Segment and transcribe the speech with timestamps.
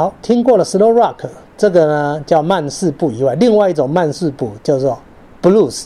[0.00, 1.28] 好，听过了 slow rock
[1.58, 4.98] 这个呢叫慢四步以外，另外一种慢四步叫做
[5.42, 5.84] blues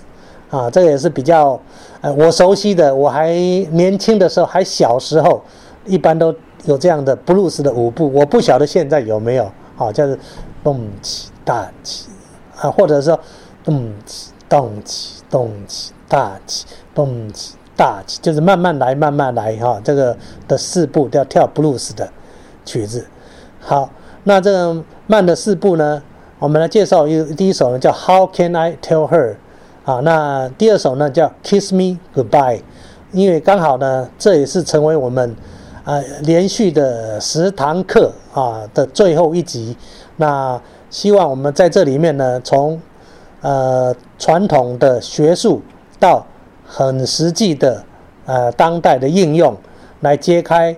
[0.51, 1.61] 啊，这个也是比较
[2.01, 3.33] 呃我熟悉的，我还
[3.73, 5.43] 年轻的时候，还小时候，
[5.85, 6.33] 一般都
[6.65, 10.17] 有这样的 blues 的舞步，我不晓得现在有没有啊，叫做
[10.63, 12.09] 蹦起大起
[12.61, 13.19] 啊，或者说
[13.65, 22.09] 蹦起动起动起大起蹦起大起，就是慢慢来慢慢来哈，这个的四步都要跳 blues 的
[22.65, 23.05] 曲子。
[23.67, 23.89] 好，
[24.27, 26.03] 那这慢的四步呢，
[26.39, 29.35] 我们来介绍一第一首呢叫 How Can I Tell Her，
[29.85, 32.63] 啊，那第二首呢叫 Kiss Me Goodbye，
[33.13, 35.37] 因为刚好呢，这也是成为我们
[35.85, 39.77] 啊连续的十堂课啊的最后一集，
[40.17, 42.81] 那希望我们在这里面呢，从
[43.43, 45.61] 呃传统的学术
[46.01, 46.25] 到
[46.65, 47.85] 很实际的
[48.25, 49.55] 呃当代的应用，
[50.01, 50.75] 来揭开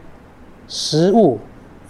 [0.66, 1.38] 实物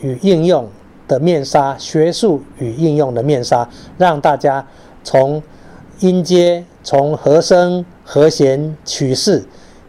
[0.00, 0.68] 与应用。
[1.08, 4.66] 的面纱，学术与应用的面纱，让大家
[5.04, 5.42] 从
[6.00, 9.44] 音阶、从和声、和弦、曲式、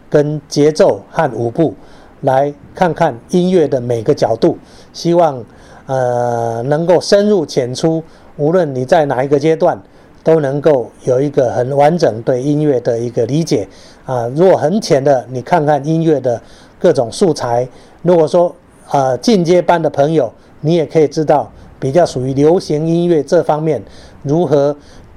[0.09, 1.73] 跟节奏和舞步，
[2.22, 4.58] 来看看音乐的每个角度。
[4.94, 5.44] 希望
[5.86, 8.03] 呃能够深入浅出，
[8.38, 9.81] 无论你在哪一个阶段，
[10.23, 13.67] 都能够有一个很完整对音乐的一个理解。
[14.05, 16.42] 啊，如果很浅的，你看看音乐的
[16.80, 17.67] 各种素材。
[18.03, 18.55] 如果说
[18.92, 23.81] 呃进阶班的朋友，你也可以知道，比较属于流行音乐这方面，
[24.23, 24.75] 如何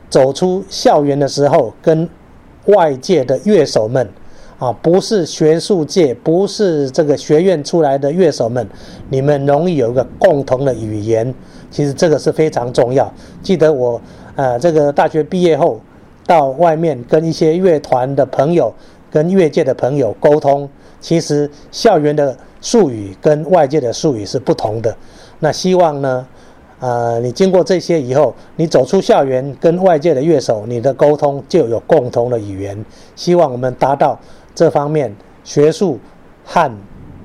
[0.09, 2.09] 走出校园的时候，跟
[2.67, 4.09] 外界的乐手们，
[4.59, 8.69] 啊，不是学术界，不是这个学院出来的乐手们，
[9.09, 11.35] 你们容易有一个共同的语言。
[11.71, 13.13] 其实这个是非常重要。
[13.43, 14.01] 记得我，
[14.35, 15.81] 呃，这个大学毕业后，
[16.27, 18.75] 到外面跟一些乐团的朋友、
[19.11, 20.69] 跟乐界的朋友沟通，
[21.01, 24.95] 其实校园的术语跟外界的术语是不同的。
[25.41, 26.27] 那希望呢，
[26.81, 32.85] 呃，你经过这些以后，你走出校园，跟外界的乐手，你的沟通就有共同的语言。
[33.17, 34.19] 希望我们达到
[34.55, 35.99] 这方面学术
[36.45, 36.71] 和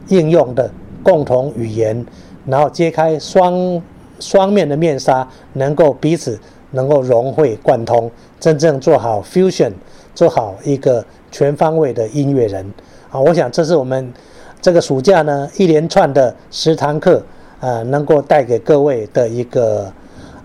[0.07, 0.71] 应用的
[1.03, 2.05] 共同语言，
[2.45, 3.81] 然后揭开双
[4.19, 6.39] 双面的面纱，能够彼此
[6.71, 8.09] 能够融会贯通，
[8.39, 9.73] 真正做好 fusion，
[10.13, 12.65] 做好一个全方位的音乐人。
[13.11, 14.13] 啊，我想这是我们
[14.61, 17.21] 这个暑假呢一连串的十堂课。
[17.59, 19.91] 呃，能够带给各位的一个，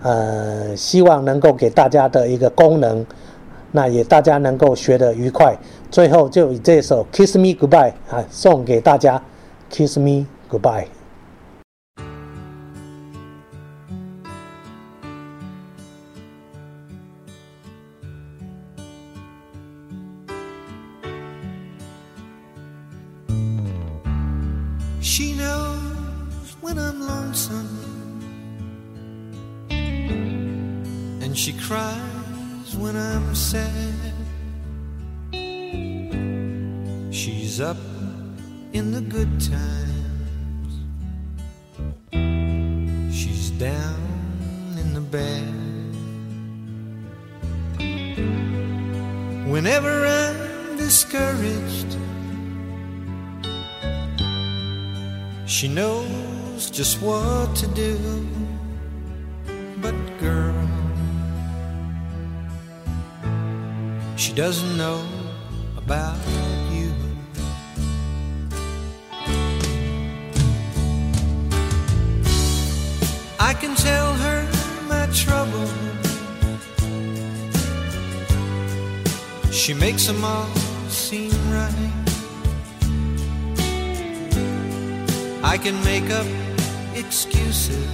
[0.01, 3.05] 呃，希望能够给大家的一个功能，
[3.71, 5.55] 那也大家能够学得愉快。
[5.89, 9.21] 最后就以这首《Kiss Me Goodbye》啊，送给大家，
[9.75, 10.85] 《Kiss Me Goodbye》。
[25.03, 25.70] She knows.
[31.71, 34.13] Cries when I'm sad.
[37.13, 37.77] She's up
[38.73, 40.73] in the good times.
[43.17, 44.01] She's down
[44.81, 45.53] in the bad.
[49.49, 51.95] Whenever I'm discouraged,
[55.45, 56.30] she knows
[56.69, 57.97] just what to do.
[59.81, 60.53] But girl,
[64.15, 65.03] she doesn't know
[65.77, 66.17] about
[66.71, 66.93] you.
[73.39, 74.47] I can tell her
[74.87, 75.67] my trouble.
[79.51, 80.47] She makes them all
[80.89, 82.01] seem right.
[85.43, 86.27] I can make up
[87.05, 87.87] excuses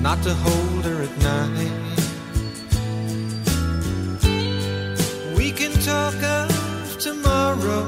[0.00, 1.72] not to hold her at night.
[5.36, 7.86] We can talk of tomorrow.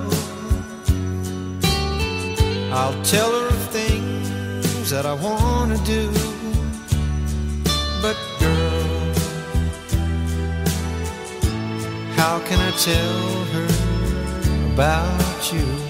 [2.73, 6.05] I'll tell her of things that I want to do.
[8.03, 9.15] But, girl,
[12.17, 13.69] how can I tell her
[14.73, 15.88] about you?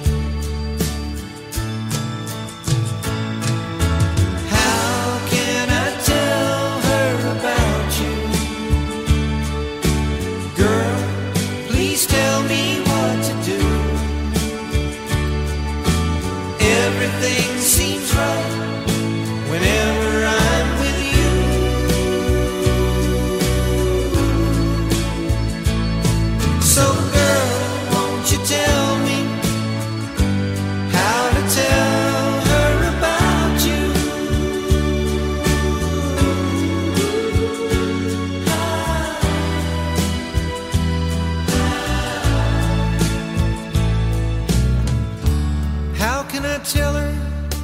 [46.40, 47.14] can I tell her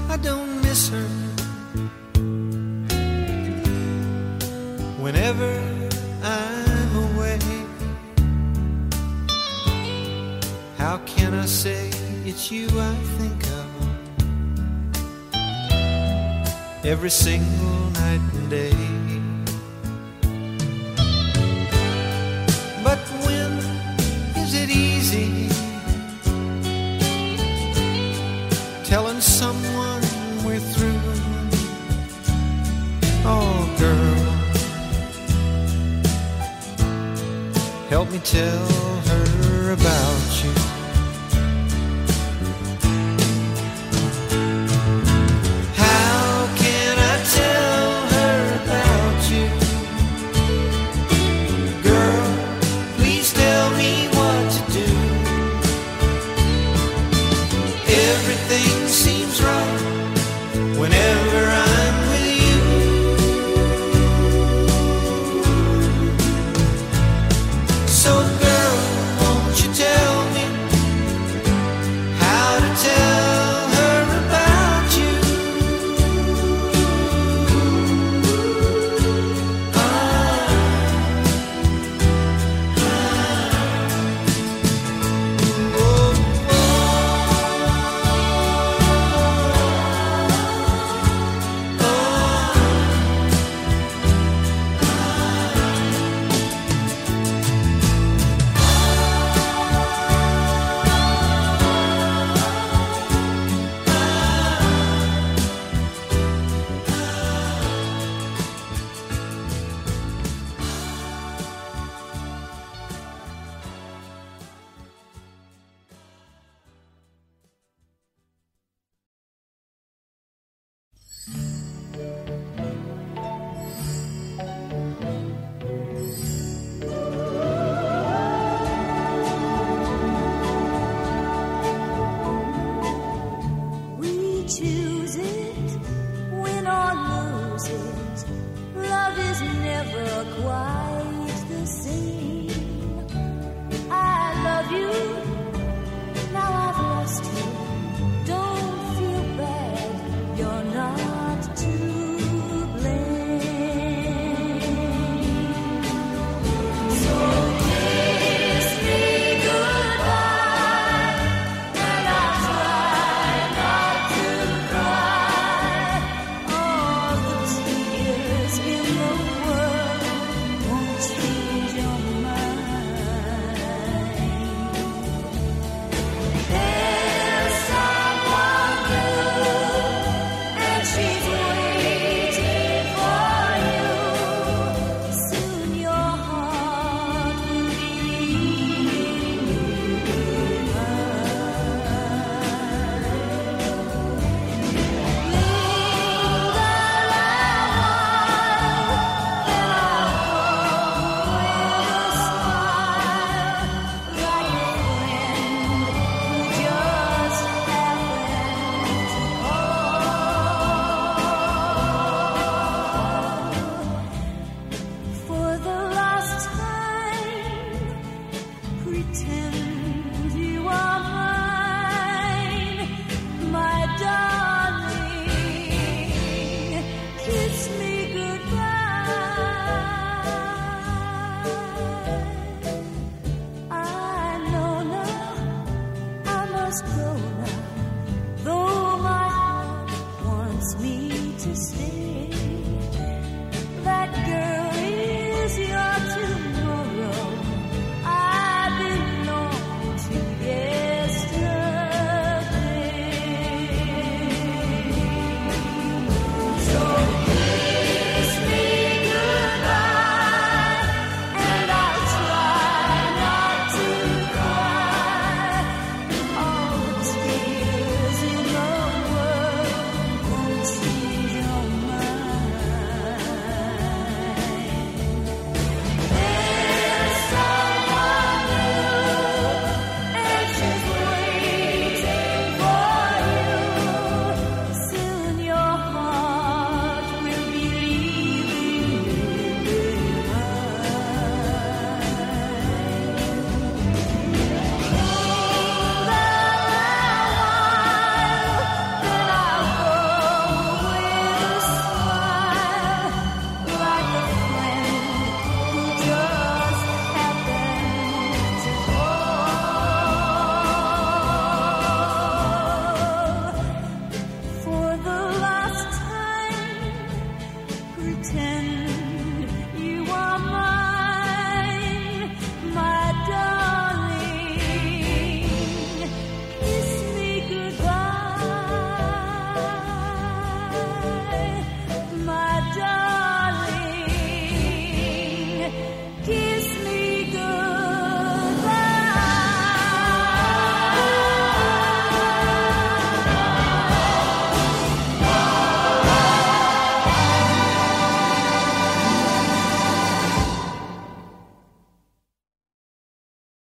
[0.09, 1.07] I don't miss her?
[4.99, 5.51] Whenever
[6.23, 7.39] I'm away,
[10.77, 11.91] how can I say
[12.25, 13.69] it's you I think of
[16.85, 19.04] every single night and day?